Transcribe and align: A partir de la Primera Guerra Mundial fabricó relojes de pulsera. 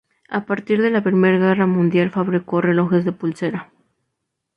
A 0.29 0.47
partir 0.47 0.81
de 0.81 0.89
la 0.89 1.03
Primera 1.03 1.37
Guerra 1.37 1.67
Mundial 1.67 2.09
fabricó 2.09 2.59
relojes 2.59 3.05
de 3.05 3.11
pulsera. 3.11 3.69